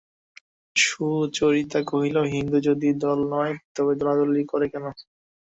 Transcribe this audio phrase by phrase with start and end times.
[0.75, 4.85] সুচরিতা কহিল, হিন্দু যদি দল নয় তবে দলাদলি করে কেন?